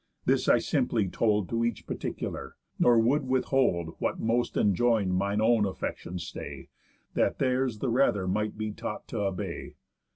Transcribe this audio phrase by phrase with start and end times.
[0.25, 5.63] This I simply told To each particular, nor would withhold What most enjoin'd mine own
[5.63, 6.69] affection's stay,
[7.13, 9.75] That theirs the rather might be taught t' obey.